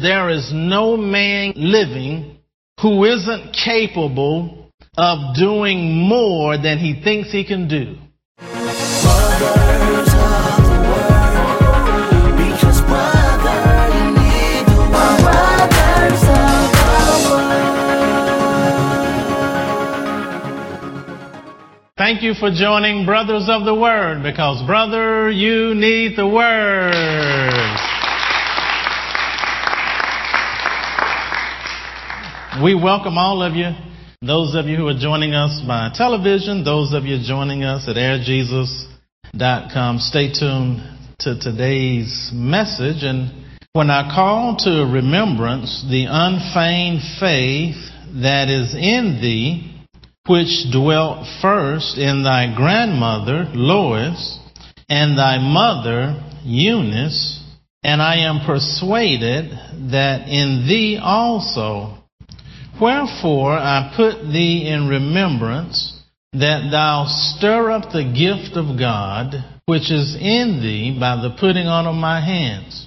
[0.00, 2.38] there is no man living
[2.80, 7.96] who isn't capable of doing more than he thinks he can do.
[21.96, 27.87] Thank you for joining Brothers of the Word because, brother, you need the Word.
[32.62, 33.70] We welcome all of you,
[34.20, 37.94] those of you who are joining us by television, those of you joining us at
[37.94, 39.98] airjesus.com.
[40.00, 40.82] Stay tuned
[41.20, 43.04] to today's message.
[43.04, 47.76] And when I call to remembrance the unfeigned faith
[48.22, 49.84] that is in thee,
[50.26, 54.36] which dwelt first in thy grandmother Lois
[54.88, 57.40] and thy mother Eunice,
[57.84, 59.52] and I am persuaded
[59.92, 61.97] that in thee also.
[62.80, 66.00] Wherefore I put thee in remembrance
[66.32, 69.34] that thou stir up the gift of God
[69.68, 72.86] which is in thee by the putting on of my hands.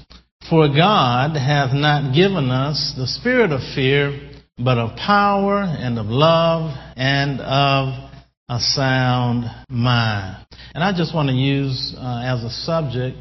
[0.50, 6.08] For God hath not given us the spirit of fear, but of power and of
[6.08, 8.10] love and of
[8.50, 10.44] a sound mind.
[10.74, 13.16] And I just want to use uh, as a subject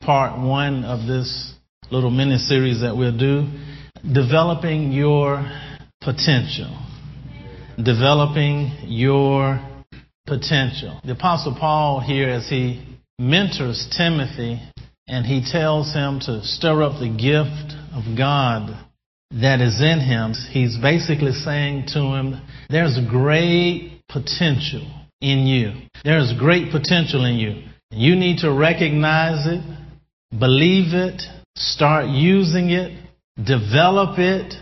[0.00, 1.52] part one of this
[1.90, 3.46] little mini series that we'll do,
[4.10, 5.44] developing your
[6.06, 6.70] potential.
[7.76, 9.60] Developing your
[10.24, 11.00] potential.
[11.04, 14.62] The Apostle Paul here, as he mentors Timothy
[15.08, 18.86] and he tells him to stir up the gift of God
[19.32, 22.40] that is in him, he's basically saying to him,
[22.70, 24.86] there's great potential
[25.20, 25.72] in you.
[26.04, 27.64] There's great potential in you.
[27.90, 29.62] You need to recognize it,
[30.38, 31.20] believe it,
[31.56, 32.96] start using it,
[33.36, 34.54] develop it,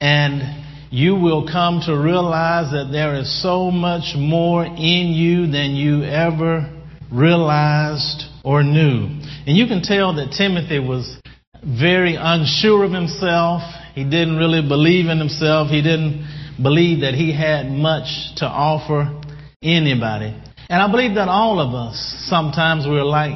[0.00, 0.61] and
[0.92, 6.04] you will come to realize that there is so much more in you than you
[6.04, 6.70] ever
[7.10, 9.08] realized or knew.
[9.46, 11.18] And you can tell that Timothy was
[11.64, 13.62] very unsure of himself.
[13.94, 15.68] He didn't really believe in himself.
[15.70, 16.28] He didn't
[16.62, 19.18] believe that he had much to offer
[19.62, 20.36] anybody.
[20.68, 21.96] And I believe that all of us,
[22.28, 23.32] sometimes we're like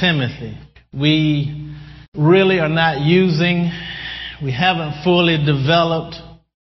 [0.00, 0.56] Timothy.
[0.94, 1.70] We
[2.16, 3.70] really are not using,
[4.42, 6.16] we haven't fully developed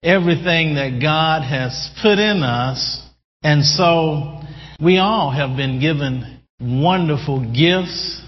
[0.02, 3.02] everything that God has put in us.
[3.42, 4.40] And so
[4.80, 8.22] we all have been given wonderful gifts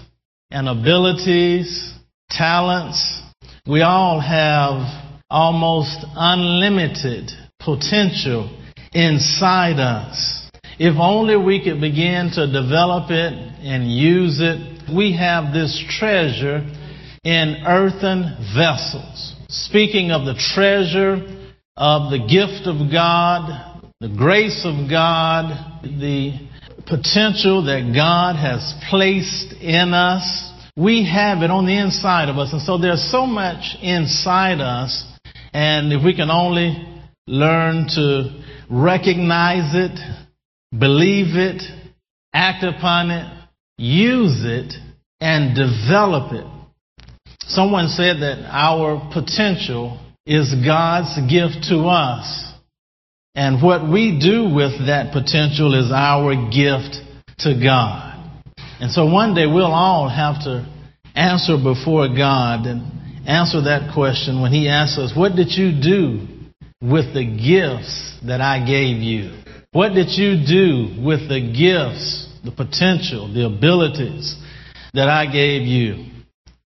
[0.49, 1.93] and abilities,
[2.29, 3.21] talents.
[3.65, 8.49] We all have almost unlimited potential
[8.93, 10.49] inside us.
[10.77, 14.91] If only we could begin to develop it and use it.
[14.93, 16.67] We have this treasure
[17.23, 19.35] in earthen vessels.
[19.47, 21.40] Speaking of the treasure
[21.77, 26.49] of the gift of God, the grace of God, the
[26.87, 30.51] potential that God has placed in us.
[30.75, 32.51] We have it on the inside of us.
[32.53, 35.05] And so there's so much inside us.
[35.53, 36.87] And if we can only
[37.27, 39.99] learn to recognize it,
[40.77, 41.61] believe it,
[42.33, 43.31] act upon it,
[43.77, 44.73] use it,
[45.19, 46.45] and develop it.
[47.41, 52.53] Someone said that our potential is God's gift to us.
[53.33, 56.97] And what we do with that potential is our gift
[57.39, 58.11] to God.
[58.79, 60.67] And so one day we'll all have to
[61.15, 66.27] answer before God and answer that question when He asks us, What did you do
[66.81, 69.37] with the gifts that I gave you?
[69.71, 74.35] What did you do with the gifts, the potential, the abilities
[74.93, 76.11] that I gave you?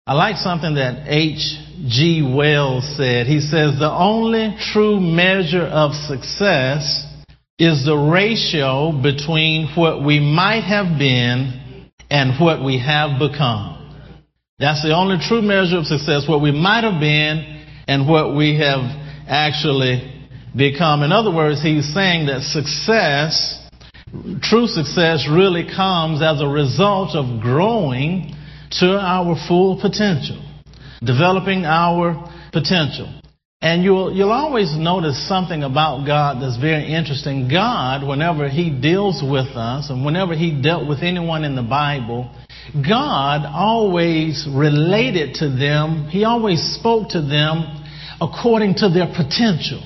[0.08, 2.34] I like something that H.G.
[2.36, 3.28] Wells said.
[3.28, 7.06] He says, The only true measure of success
[7.60, 13.78] is the ratio between what we might have been and what we have become.
[14.58, 18.58] That's the only true measure of success, what we might have been and what we
[18.58, 18.82] have
[19.28, 20.28] actually
[20.58, 21.04] become.
[21.04, 23.70] In other words, he's saying that success,
[24.42, 28.36] true success, really comes as a result of growing
[28.80, 30.42] to our full potential,
[31.04, 33.22] developing our potential.
[33.64, 37.48] And you'll, you'll always notice something about God that's very interesting.
[37.48, 42.34] God, whenever He deals with us, and whenever He dealt with anyone in the Bible,
[42.74, 47.84] God always related to them, He always spoke to them
[48.20, 49.84] according to their potential.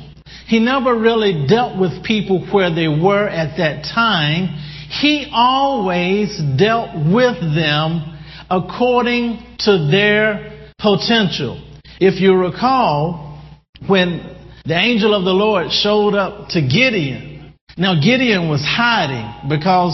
[0.47, 4.55] He never really dealt with people where they were at that time.
[5.01, 8.14] He always dealt with them
[8.50, 11.62] according to their potential.
[12.00, 13.42] If you recall,
[13.88, 19.94] when the angel of the Lord showed up to Gideon, now Gideon was hiding because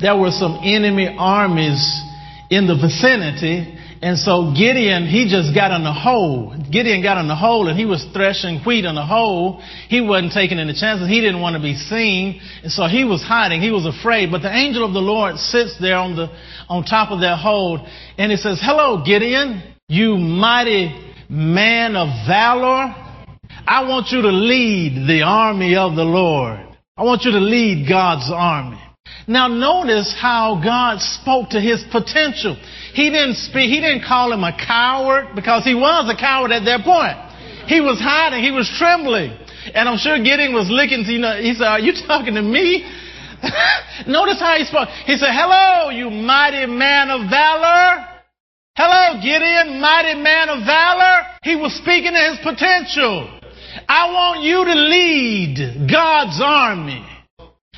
[0.00, 2.02] there were some enemy armies
[2.50, 3.78] in the vicinity.
[4.02, 6.52] And so Gideon, he just got in the hole.
[6.72, 9.62] Gideon got in the hole and he was threshing wheat in the hole.
[9.88, 11.08] He wasn't taking any chances.
[11.08, 12.40] He didn't want to be seen.
[12.64, 13.62] And so he was hiding.
[13.62, 14.32] He was afraid.
[14.32, 16.26] But the angel of the Lord sits there on the,
[16.68, 17.86] on top of that hole
[18.18, 22.96] and he says, hello, Gideon, you mighty man of valor.
[23.68, 26.58] I want you to lead the army of the Lord.
[26.96, 28.81] I want you to lead God's army.
[29.28, 32.56] Now notice how God spoke to his potential.
[32.92, 36.64] He didn't speak, he didn't call him a coward because he was a coward at
[36.64, 37.16] that point.
[37.68, 39.38] He was hiding, he was trembling.
[39.74, 42.42] And I'm sure Gideon was looking to, you know, he said, are you talking to
[42.42, 42.82] me?
[44.06, 44.88] notice how he spoke.
[45.06, 48.08] He said, hello, you mighty man of valor.
[48.74, 51.26] Hello, Gideon, mighty man of valor.
[51.42, 53.38] He was speaking to his potential.
[53.88, 57.06] I want you to lead God's army.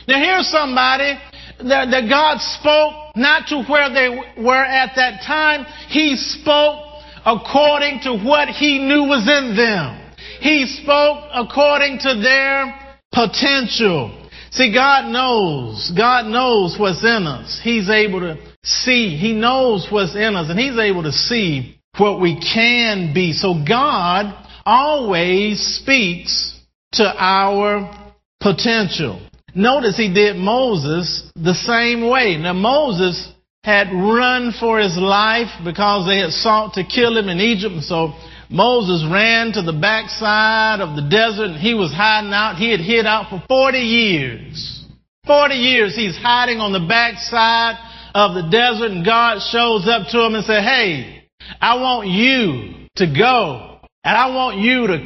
[0.06, 1.19] Now here's somebody
[1.59, 5.65] that, that God spoke not to where they were at that time.
[5.89, 6.81] He spoke
[7.25, 10.01] according to what he knew was in them.
[10.41, 12.79] He spoke according to their
[13.12, 14.29] potential.
[14.51, 15.93] See, God knows.
[15.97, 17.61] God knows what's in us.
[17.62, 19.17] He's able to see.
[19.17, 23.33] He knows what's in us and he's able to see what we can be.
[23.33, 24.35] So God
[24.65, 26.59] always speaks
[26.93, 29.24] to our potential.
[29.55, 32.37] Notice he did Moses the same way.
[32.37, 37.41] Now Moses had run for his life because they had sought to kill him in
[37.41, 37.83] Egypt.
[37.83, 38.12] So
[38.51, 42.56] Moses ran to the backside of the desert and he was hiding out.
[42.56, 44.85] He had hid out for 40 years.
[45.27, 47.77] 40 years he's hiding on the backside
[48.15, 51.25] of the desert and God shows up to him and said, Hey,
[51.61, 55.05] I want you to go and I want you to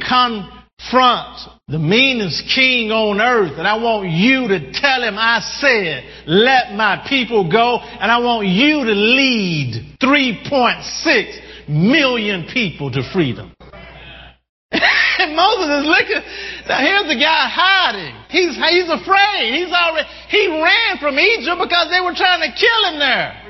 [0.79, 3.57] confront the meanest king on earth.
[3.57, 7.79] And I want you to tell him I said, let my people go.
[7.79, 13.53] And I want you to lead 3.6 million people to freedom.
[14.71, 16.21] and Moses is looking.
[16.67, 18.15] Now here's the guy hiding.
[18.29, 19.53] He's, he's afraid.
[19.53, 23.45] He's already, he ran from Egypt because they were trying to kill him there.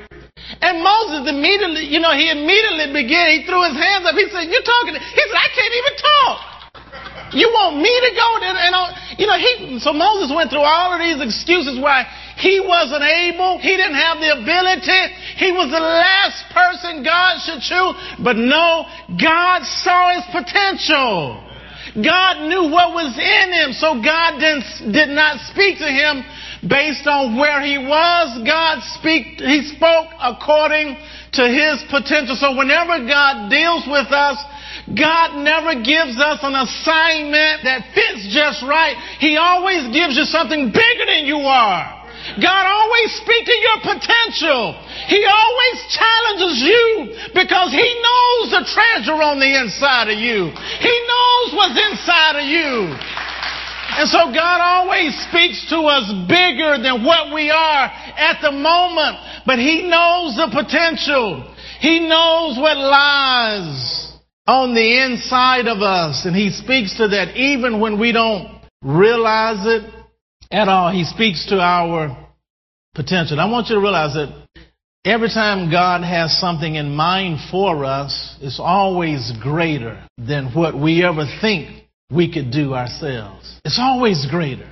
[0.60, 4.16] And Moses immediately, you know, he immediately began, he threw his hands up.
[4.16, 6.49] He said, you're talking, he said, I can't even talk.
[7.32, 8.28] You want me to go?
[8.42, 8.74] And, and
[9.18, 12.06] you know, he, so Moses went through all of these excuses why
[12.36, 13.58] he wasn't able.
[13.58, 15.02] He didn't have the ability.
[15.36, 17.94] He was the last person God should choose.
[18.18, 18.86] But no,
[19.20, 21.46] God saw his potential.
[21.94, 23.72] God knew what was in him.
[23.72, 26.22] So God didn't, did not speak to him
[26.66, 28.42] based on where he was.
[28.46, 30.96] God speak, he spoke according
[31.32, 32.36] to his potential.
[32.36, 34.38] So whenever God deals with us,
[34.96, 38.98] God never gives us an assignment that fits just right.
[39.22, 42.00] He always gives you something bigger than you are.
[42.42, 44.76] God always speaks to your potential.
[45.06, 46.84] He always challenges you
[47.32, 50.50] because He knows the treasure on the inside of you.
[50.50, 52.92] He knows what's inside of you.
[53.94, 57.86] And so God always speaks to us bigger than what we are
[58.18, 59.16] at the moment.
[59.46, 61.46] But He knows the potential.
[61.80, 64.09] He knows what lies
[64.46, 66.24] on the inside of us.
[66.24, 69.82] And He speaks to that even when we don't realize it
[70.50, 70.92] at all.
[70.92, 72.28] He speaks to our
[72.94, 73.38] potential.
[73.40, 74.48] I want you to realize that
[75.04, 81.04] every time God has something in mind for us, it's always greater than what we
[81.04, 83.60] ever think we could do ourselves.
[83.64, 84.68] It's always greater.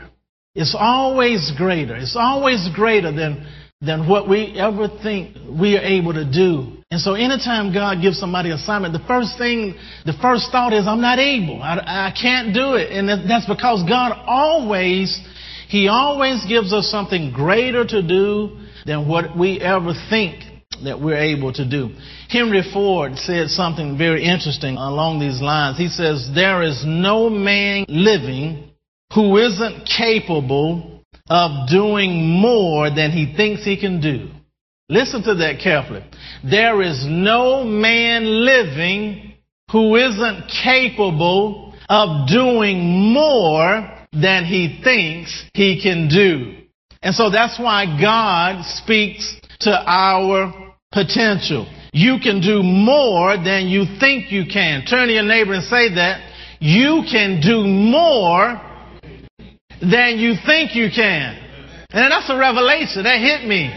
[0.54, 1.96] It's always greater.
[1.96, 3.46] It's always greater than,
[3.80, 8.18] than what we ever think we are able to do and so anytime God gives
[8.18, 9.74] somebody assignment, the first thing,
[10.06, 11.62] the first thought is, I'm not able.
[11.62, 12.92] I, I can't do it.
[12.92, 15.20] And that's because God always,
[15.68, 20.44] He always gives us something greater to do than what we ever think
[20.82, 21.90] that we're able to do.
[22.30, 25.76] Henry Ford said something very interesting along these lines.
[25.76, 28.70] He says, there is no man living
[29.14, 30.97] who isn't capable
[31.30, 34.30] of doing more than he thinks he can do.
[34.88, 36.02] Listen to that carefully.
[36.42, 39.34] There is no man living
[39.70, 46.54] who isn't capable of doing more than he thinks he can do.
[47.02, 51.66] And so that's why God speaks to our potential.
[51.92, 54.84] You can do more than you think you can.
[54.84, 56.20] Turn to your neighbor and say that.
[56.60, 58.60] You can do more
[59.80, 61.38] than you think you can.
[61.90, 63.04] And that's a revelation.
[63.04, 63.72] That hit me.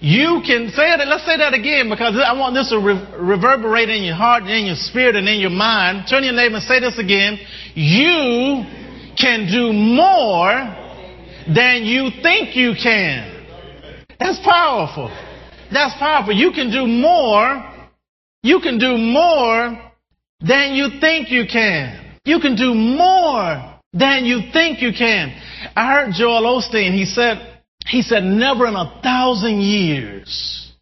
[0.00, 1.06] You can say it.
[1.06, 4.50] Let's say that again because I want this to re- reverberate in your heart and
[4.50, 6.06] in your spirit and in your mind.
[6.08, 7.38] Turn your name and say this again.
[7.74, 8.64] You
[9.14, 10.50] can do more
[11.46, 13.46] than you think you can.
[14.18, 15.06] That's powerful.
[15.72, 16.32] That's powerful.
[16.34, 17.62] You can do more.
[18.42, 19.78] You can do more
[20.40, 22.18] than you think you can.
[22.24, 25.30] You can do more than you think you can.
[25.76, 26.92] I heard Joel Osteen.
[26.92, 30.72] He said, he said, never in a thousand years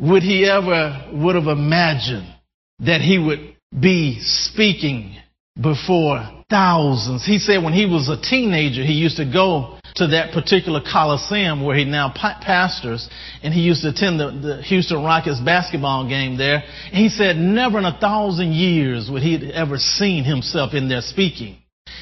[0.00, 2.32] would he ever would have imagined
[2.80, 5.16] that he would be speaking
[5.60, 7.24] before thousands.
[7.24, 11.64] He said when he was a teenager, he used to go to that particular coliseum
[11.64, 13.08] where he now pastors,
[13.42, 16.62] and he used to attend the, the Houston Rockets basketball game there.
[16.92, 21.56] He said never in a thousand years would he ever seen himself in there speaking.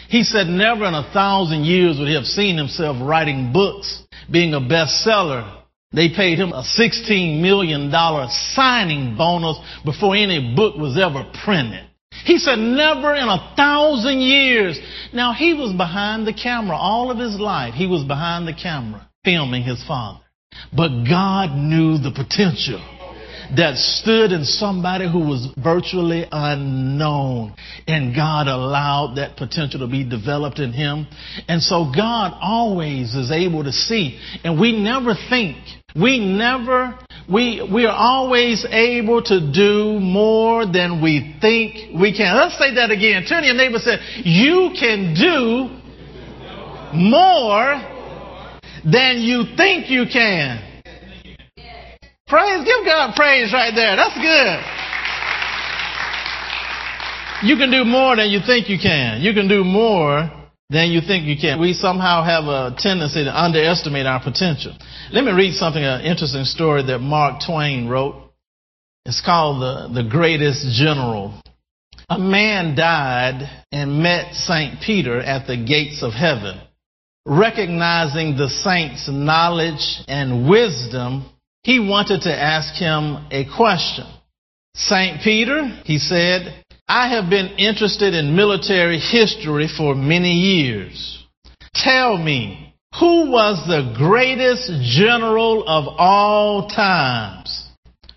[0.09, 4.55] He said never in a thousand years would he have seen himself writing books, being
[4.55, 5.63] a bestseller.
[5.93, 7.91] They paid him a $16 million
[8.55, 11.87] signing bonus before any book was ever printed.
[12.25, 14.79] He said never in a thousand years.
[15.13, 17.75] Now he was behind the camera all of his life.
[17.75, 20.21] He was behind the camera filming his father.
[20.73, 22.81] But God knew the potential
[23.57, 27.55] that stood in somebody who was virtually unknown.
[27.87, 31.07] And God allowed that potential to be developed in him.
[31.49, 34.21] And so God always is able to see.
[34.45, 35.57] And we never think,
[35.95, 36.99] we never,
[37.31, 42.37] we, we are always able to do more than we think we can.
[42.37, 43.25] Let's say that again.
[43.25, 45.81] Turn to your neighbor and say, you can do
[46.97, 47.81] more
[48.85, 50.74] than you think you can.
[52.27, 53.97] Praise, give God praise right there.
[53.97, 54.61] That's good.
[57.47, 59.21] You can do more than you think you can.
[59.21, 60.31] You can do more
[60.71, 61.61] than you think you can.
[61.61, 64.75] We somehow have a tendency to underestimate our potential.
[65.13, 68.31] Let me read something, an interesting story that Mark Twain wrote.
[69.05, 71.39] It's called the, the Greatest General.
[72.09, 74.81] A man died and met St.
[74.81, 76.59] Peter at the gates of heaven.
[77.27, 81.29] Recognizing the saint's knowledge and wisdom,
[81.65, 84.05] he wanted to ask him a question.
[84.77, 85.23] St.
[85.23, 91.25] Peter, he said, I have been interested in military history for many years.
[91.75, 97.69] Tell me, who was the greatest general of all times?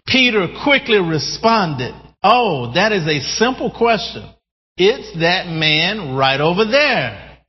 [0.06, 4.30] Peter quickly responded, Oh, that is a simple question.
[4.76, 7.40] It's that man right over there.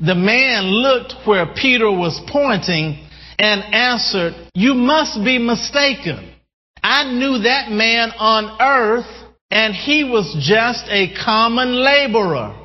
[0.00, 3.06] The man looked where Peter was pointing
[3.38, 6.34] and answered, You must be mistaken.
[6.82, 9.06] I knew that man on earth
[9.52, 12.56] and he was just a common laborer.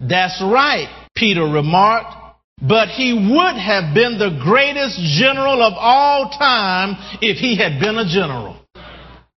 [0.00, 2.16] That's right, Peter remarked.
[2.60, 7.98] But he would have been the greatest general of all time if he had been
[7.98, 8.56] a general.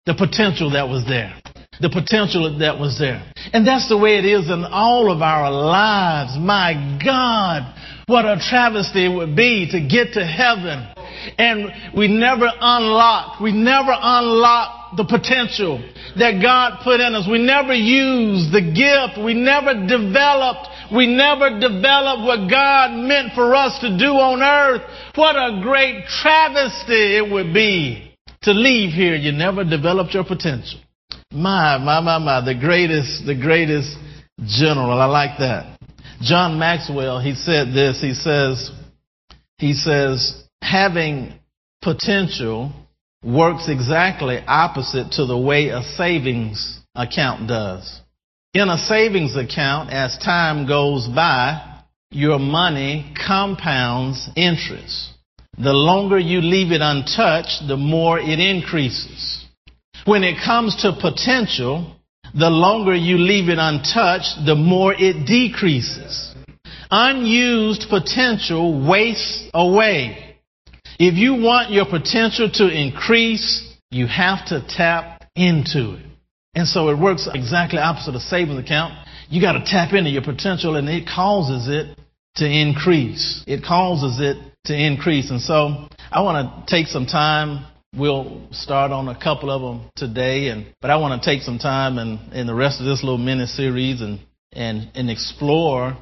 [0.07, 1.33] The potential that was there.
[1.81, 3.25] The potential that was there.
[3.53, 6.37] And that's the way it is in all of our lives.
[6.39, 7.75] My God,
[8.07, 10.89] what a travesty it would be to get to heaven
[11.39, 15.79] and we never unlock, we never unlock the potential
[16.17, 17.27] that God put in us.
[17.31, 19.25] We never used the gift.
[19.25, 24.83] We never developed, we never developed what God meant for us to do on earth.
[25.15, 29.15] What a great travesty it would be to leave here.
[29.15, 30.81] You never developed your potential.
[31.33, 33.97] My, my, my, my, the greatest, the greatest
[34.45, 35.01] general.
[35.01, 35.72] I like that.
[36.23, 38.01] John Maxwell, he said this.
[38.01, 38.71] He says,
[39.59, 41.35] he says, having
[41.83, 42.73] potential
[43.25, 48.01] works exactly opposite to the way a savings account does.
[48.55, 55.09] In a savings account, as time goes by, your money compounds interest.
[55.59, 59.45] The longer you leave it untouched, the more it increases.
[60.05, 61.97] When it comes to potential,
[62.35, 66.35] the longer you leave it untouched, the more it decreases.
[66.91, 70.37] Unused potential wastes away.
[70.99, 76.07] If you want your potential to increase, you have to tap into it.
[76.55, 78.95] And so it works exactly opposite a savings account.
[79.29, 81.99] You got to tap into your potential and it causes it
[82.37, 83.43] to increase.
[83.47, 84.37] It causes it
[84.67, 85.31] to increase.
[85.31, 87.65] And so I want to take some time.
[87.95, 91.59] We'll start on a couple of them today, and but I want to take some
[91.59, 94.19] time and in the rest of this little mini series and
[94.51, 95.99] and and explore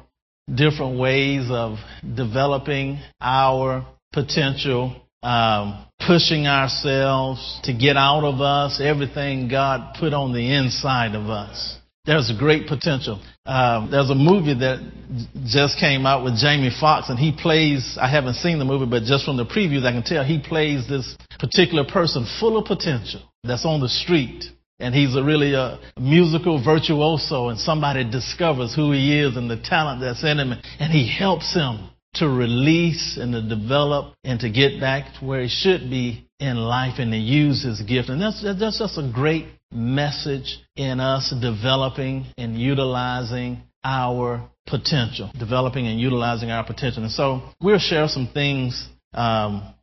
[0.53, 9.49] different ways of developing our potential, um, pushing ourselves to get out of us everything
[9.49, 11.77] God put on the inside of us.
[12.05, 13.21] There's great potential.
[13.45, 14.79] Um, there's a movie that
[15.45, 17.97] just came out with Jamie Foxx, and he plays.
[17.99, 20.87] I haven't seen the movie, but just from the previews, I can tell he plays
[20.87, 24.45] this particular person full of potential that's on the street.
[24.79, 29.61] And he's a really a musical virtuoso, and somebody discovers who he is and the
[29.61, 34.49] talent that's in him, and he helps him to release and to develop and to
[34.49, 38.09] get back to where he should be in life and to use his gift.
[38.09, 45.87] And that's, that's just a great message in us developing and utilizing our potential, developing
[45.87, 47.03] and utilizing our potential.
[47.03, 48.87] And so we'll share some things.
[49.13, 49.73] Um,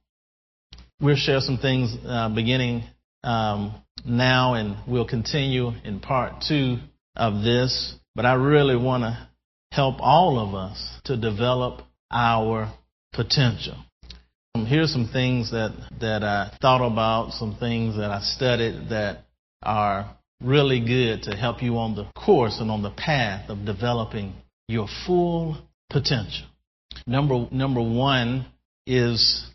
[1.00, 2.84] we'll share some things uh, beginning
[3.24, 6.78] um, now, and we'll continue in part two
[7.16, 7.94] of this.
[8.14, 9.28] But I really want to
[9.72, 12.72] help all of us to develop our
[13.12, 13.76] potential.
[14.54, 19.24] Um, here's some things that, that I thought about, some things that I studied that
[19.62, 24.34] are really good to help you on the course and on the path of developing
[24.68, 25.58] your full
[25.90, 26.46] potential.
[27.06, 28.46] Number, number one
[28.86, 29.46] is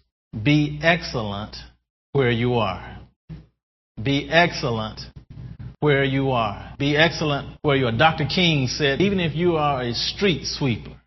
[0.44, 1.56] be excellent
[2.12, 3.00] where you are.
[4.02, 5.00] Be excellent
[5.80, 6.74] where you are.
[6.80, 7.98] Be excellent where you are.
[7.98, 8.26] Dr.
[8.26, 11.00] King said, even if you are a street sweeper,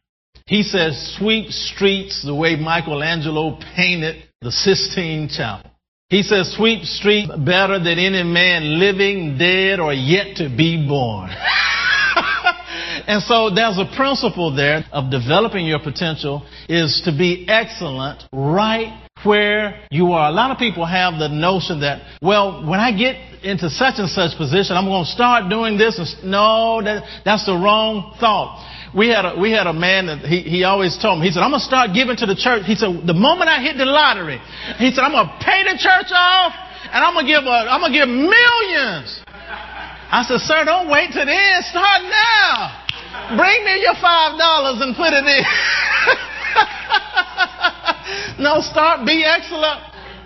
[0.46, 5.70] he says, sweep streets the way Michelangelo painted the Sistine Chapel.
[6.08, 11.30] He says, sweep streets better than any man living, dead, or yet to be born.
[13.08, 19.05] and so there's a principle there of developing your potential is to be excellent right
[19.24, 20.28] where you are.
[20.28, 24.08] A lot of people have the notion that, well, when I get into such and
[24.08, 25.98] such position, I'm going to start doing this.
[26.22, 28.62] No, that, that's the wrong thought
[28.96, 31.44] we had a, we had a man that he, he always told me, he said,
[31.44, 32.64] I'm going to start giving to the church.
[32.64, 34.40] He said, the moment I hit the lottery,
[34.80, 36.56] he said, I'm going to pay the church off
[36.88, 39.20] and I'm going to give a, I'm going to give millions.
[40.08, 41.60] I said, sir, don't wait till the end.
[41.68, 43.36] Start now.
[43.36, 45.44] Bring me your five dollars and put it in.
[48.38, 49.06] no, start.
[49.06, 49.80] Be excellent.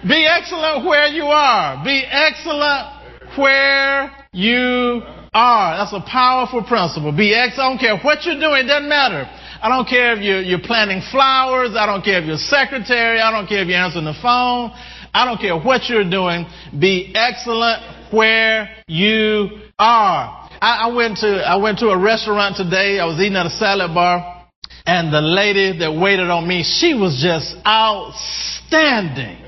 [0.07, 1.85] Be excellent where you are.
[1.85, 5.03] Be excellent where you
[5.35, 5.77] are.
[5.77, 7.13] That's a powerful principle.
[7.13, 8.65] Be i don't care what you're doing.
[8.65, 9.29] It doesn't matter.
[9.63, 11.77] I don't care if you're, you're planting flowers.
[11.77, 13.21] I don't care if you're secretary.
[13.21, 14.73] I don't care if you're answering the phone.
[15.13, 16.47] I don't care what you're doing.
[16.79, 20.49] Be excellent where you are.
[20.61, 22.99] I, I went to I went to a restaurant today.
[23.01, 24.40] I was eating at a salad bar,
[24.87, 29.39] and the lady that waited on me, she was just outstanding.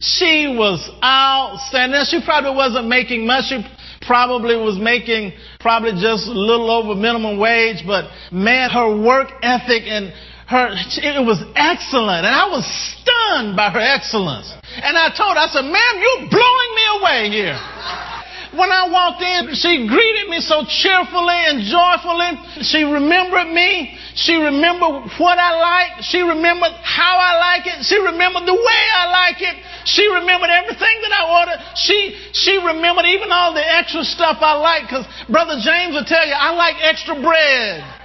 [0.00, 2.02] She was outstanding.
[2.06, 3.44] She probably wasn't making much.
[3.46, 3.64] She
[4.06, 9.84] probably was making probably just a little over minimum wage, but man, her work ethic
[9.86, 10.12] and
[10.48, 12.26] her, it was excellent.
[12.26, 14.52] And I was stunned by her excellence.
[14.74, 17.56] And I told her, I said, ma'am, you're blowing me away here.
[18.52, 22.36] When I walked in, she greeted me so cheerfully and joyfully.
[22.60, 23.96] She remembered me.
[24.14, 26.04] She remembered what I like.
[26.04, 27.80] She remembered how I like it.
[27.84, 29.56] She remembered the way I like it.
[29.88, 31.60] She remembered everything that I ordered.
[31.80, 36.26] She, she remembered even all the extra stuff I like because Brother James will tell
[36.26, 38.01] you, I like extra bread.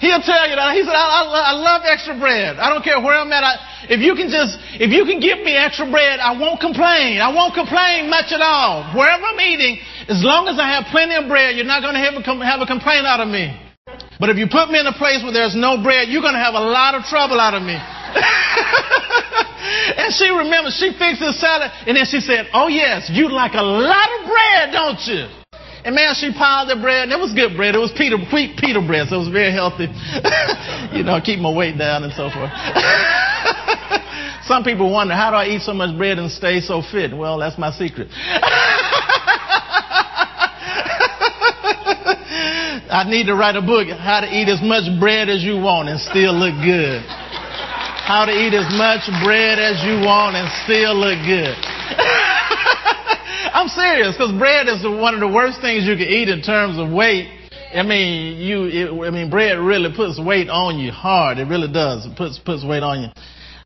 [0.00, 0.72] He'll tell you that.
[0.72, 2.56] He said, I, I, I love extra bread.
[2.56, 3.44] I don't care where I'm at.
[3.44, 7.20] I, if you can just, if you can give me extra bread, I won't complain.
[7.20, 8.96] I won't complain much at all.
[8.96, 9.76] Wherever I'm eating,
[10.08, 12.64] as long as I have plenty of bread, you're not going to have a, have
[12.64, 13.52] a complaint out of me.
[14.16, 16.44] But if you put me in a place where there's no bread, you're going to
[16.44, 17.76] have a lot of trouble out of me.
[20.00, 23.52] and she remembered, she fixed the salad, and then she said, Oh, yes, you like
[23.52, 25.39] a lot of bread, don't you?
[25.84, 27.74] And man, she piled the bread, and it was good bread.
[27.74, 29.88] It was pita, wheat pita bread, so it was very healthy.
[30.96, 32.50] you know, keep my weight down and so forth.
[34.44, 37.16] Some people wonder, how do I eat so much bread and stay so fit?
[37.16, 38.08] Well, that's my secret.
[42.90, 45.88] I need to write a book, How to Eat as Much Bread as You Want
[45.88, 47.06] and Still Look Good.
[48.10, 51.54] How to eat as much bread as you want and still look good.
[53.60, 56.78] I'm serious, because bread is one of the worst things you can eat in terms
[56.78, 57.28] of weight.
[57.74, 58.64] I mean, you.
[58.64, 61.36] It, I mean, bread really puts weight on you hard.
[61.36, 62.06] It really does.
[62.06, 63.08] It puts puts weight on you.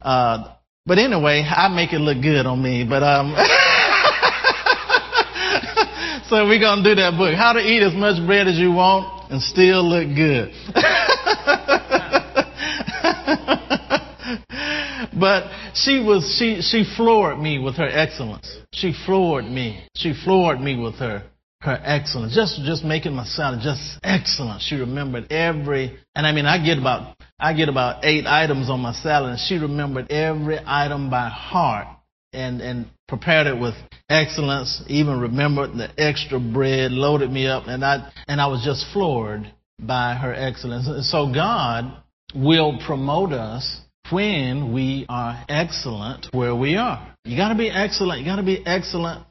[0.03, 0.53] Uh,
[0.85, 2.83] but anyway, I make it look good on me.
[2.83, 3.37] But um,
[6.29, 9.31] so we're gonna do that book: How to Eat as Much Bread as You Want
[9.31, 10.51] and Still Look Good.
[15.21, 18.57] but she was she she floored me with her excellence.
[18.75, 19.85] She floored me.
[19.97, 21.25] She floored me with her
[21.61, 22.35] her excellence.
[22.35, 24.61] Just just making my salad just excellent.
[24.63, 28.81] She remembered every and I mean I get about I get about eight items on
[28.81, 31.89] my salad and she remembered every item by heart
[32.35, 33.75] and, and prepared it with
[34.09, 38.85] excellence, even remembered the extra bread, loaded me up, and I, and I was just
[38.93, 40.87] floored by her excellence.
[40.87, 42.03] And so God
[42.35, 47.14] will promote us when we are excellent where we are.
[47.25, 48.21] You gotta be excellent.
[48.21, 49.27] You gotta be excellent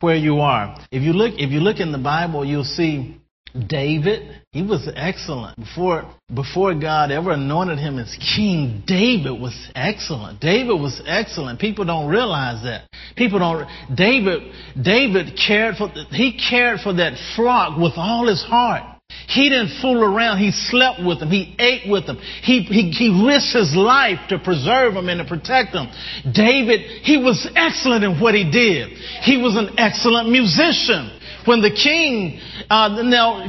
[0.00, 0.76] where you are.
[0.90, 3.20] If you look, if you look in the Bible, you'll see
[3.68, 5.56] David, he was excellent.
[5.56, 10.40] Before, before God ever anointed him as king, David was excellent.
[10.40, 11.58] David was excellent.
[11.58, 12.88] People don't realize that.
[13.16, 18.95] People don't, David, David cared for, he cared for that flock with all his heart.
[19.36, 20.38] He didn't fool around.
[20.38, 21.30] He slept with them.
[21.30, 22.16] He ate with them.
[22.16, 25.88] He, he, he risked his life to preserve them and to protect them.
[26.32, 28.88] David, he was excellent in what he did.
[29.22, 31.15] He was an excellent musician.
[31.46, 33.46] When the king, uh, now,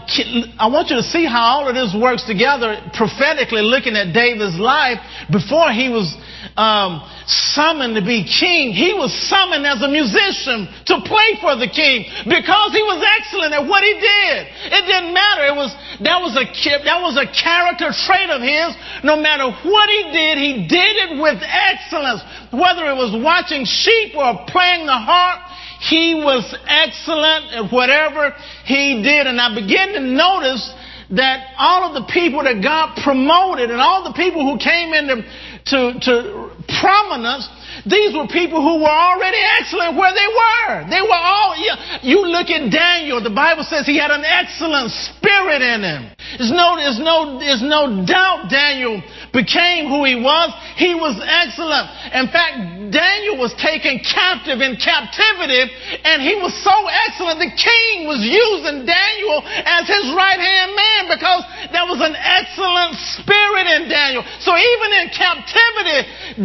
[0.60, 4.58] I want you to see how all of this works together prophetically looking at David's
[4.58, 5.02] life
[5.34, 6.14] before he was
[6.56, 11.68] um, summoned to be king, he was summoned as a musician to play for the
[11.68, 14.40] king because he was excellent at what he did.
[14.78, 15.50] It didn't matter.
[15.50, 16.46] It was that was a
[16.86, 18.78] that was a character trait of his.
[19.04, 22.22] No matter what he did, he did it with excellence.
[22.54, 25.47] Whether it was watching sheep or playing the harp,
[25.80, 28.34] he was excellent at whatever
[28.66, 29.28] he did.
[29.28, 30.74] And I began to notice
[31.12, 35.24] that all of the people that God promoted and all the people who came into
[35.68, 37.48] to, to prominence,
[37.89, 40.88] these were people who were already excellent where they were.
[40.89, 41.56] They were all,
[42.04, 46.12] you look at Daniel, the Bible says he had an excellent spirit in him.
[46.36, 49.00] There's no, there's no, there's no doubt Daniel
[49.32, 50.52] became who he was.
[50.76, 51.88] He was excellent.
[52.12, 55.71] In fact, Daniel was taken captive in captivity
[56.04, 56.76] and he was so
[57.08, 57.39] excellent.
[57.39, 63.00] The king was using Daniel as his right hand man because there was an excellent
[63.15, 64.23] spirit in Daniel.
[64.43, 66.00] So even in captivity,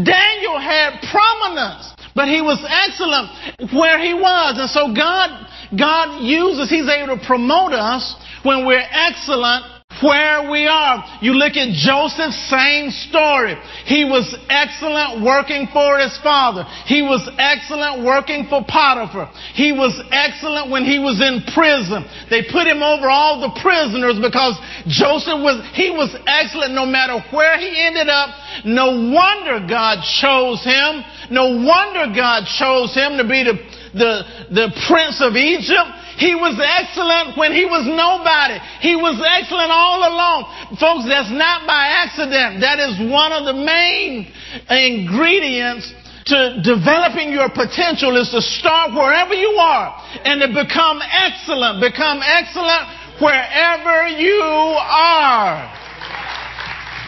[0.06, 1.02] Daniel had
[2.14, 3.30] But he was excellent
[3.72, 4.58] where he was.
[4.58, 5.30] And so God,
[5.76, 9.64] God uses, He's able to promote us when we're excellent
[10.02, 11.04] where we are.
[11.22, 13.54] You look at Joseph, same story.
[13.86, 16.64] He was excellent working for his father.
[16.86, 19.30] He was excellent working for Potiphar.
[19.54, 22.04] He was excellent when he was in prison.
[22.28, 27.22] They put him over all the prisoners because Joseph was, he was excellent no matter
[27.30, 28.30] where he ended up.
[28.64, 31.02] No wonder God chose him.
[31.30, 33.56] No wonder God chose him to be the,
[33.94, 34.12] the,
[34.50, 36.01] the prince of Egypt.
[36.16, 38.60] He was excellent when he was nobody.
[38.80, 40.76] He was excellent all along.
[40.78, 42.60] Folks, that's not by accident.
[42.60, 44.28] That is one of the main
[44.68, 45.92] ingredients
[46.26, 51.80] to developing your potential is to start wherever you are and to become excellent.
[51.80, 52.86] Become excellent
[53.18, 55.81] wherever you are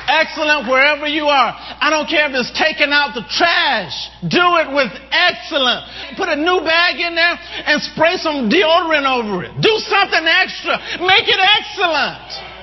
[0.06, 1.52] excellent wherever you are.
[1.54, 3.94] I don't care if it's taking out the trash.
[4.24, 5.88] Do it with excellence.
[6.16, 7.36] Put a new bag in there
[7.68, 9.52] and spray some deodorant over it.
[9.60, 10.78] Do something extra.
[11.00, 12.54] Make it excellent.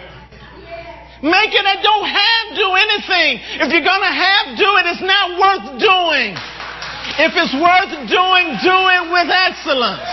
[1.21, 3.61] Make it, don't have do anything.
[3.61, 6.33] If you're going to have do it, it's not worth doing.
[7.21, 10.09] If it's worth doing, do it with excellence.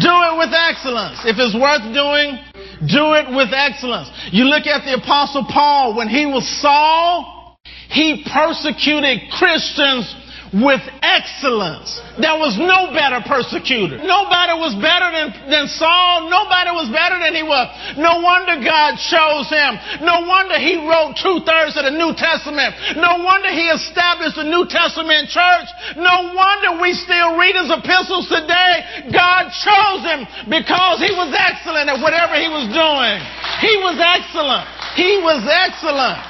[0.00, 1.20] Do it with excellence.
[1.28, 2.40] If it's worth doing,
[2.80, 4.10] do it with excellence.
[4.30, 7.56] You look at the apostle Paul when he was Saul,
[7.90, 10.14] he persecuted Christians
[10.52, 12.00] with excellence.
[12.16, 14.00] There was no better persecutor.
[14.00, 16.28] Nobody was better than, than Saul.
[16.30, 17.68] Nobody was better than he was.
[17.96, 19.76] No wonder God chose him.
[20.04, 22.74] No wonder he wrote two thirds of the New Testament.
[22.96, 25.68] No wonder he established the New Testament church.
[25.96, 29.08] No wonder we still read his epistles today.
[29.12, 33.16] God chose him because he was excellent at whatever he was doing.
[33.64, 34.66] He was excellent.
[34.96, 36.27] He was excellent.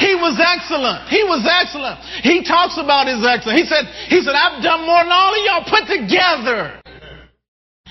[0.00, 1.12] He was excellent.
[1.12, 2.00] He was excellent.
[2.24, 3.60] He talks about his excellence.
[3.60, 6.80] He said, he said, I've done more than all of y'all put together.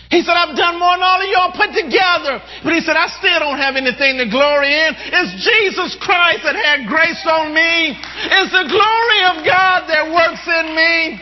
[0.09, 2.41] He said, I've done more than all of y'all put together.
[2.65, 4.97] But he said, I still don't have anything to glory in.
[4.97, 7.93] It's Jesus Christ that had grace on me.
[7.93, 11.21] It's the glory of God that works in me.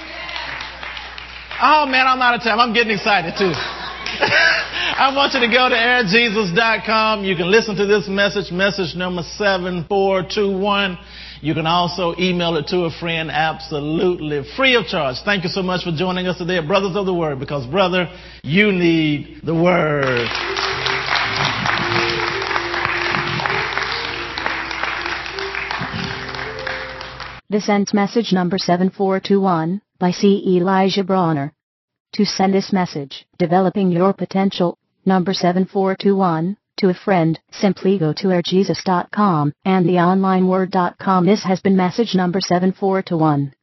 [1.60, 2.64] Oh man, I'm out of time.
[2.64, 3.52] I'm getting excited too.
[5.00, 7.24] I want you to go to airjesus.com.
[7.24, 10.98] You can listen to this message, message number 7421.
[11.40, 15.18] You can also email it to a friend absolutely free of charge.
[15.24, 18.10] Thank you so much for joining us today Brothers of the Word because, brother,
[18.42, 20.28] you need the Word.
[27.52, 30.58] This ends message number 7421 by C.
[30.58, 31.54] Elijah Bronner.
[32.14, 38.28] To send this message, Developing Your Potential, number 7421, to a friend, simply go to
[38.28, 41.26] airjesus.com and theonlineword.com.
[41.26, 43.54] This has been message number 7421.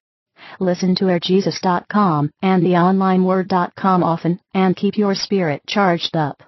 [0.61, 6.43] Listen to airjesus.com and the onlineword.com often and keep your spirit charged up.